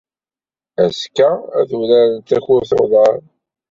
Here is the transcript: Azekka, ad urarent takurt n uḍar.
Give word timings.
Azekka, 0.83 1.29
ad 1.59 1.69
urarent 1.79 2.27
takurt 2.29 2.71
n 2.75 2.79
uḍar. 2.83 3.15